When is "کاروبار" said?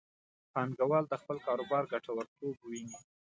1.47-1.83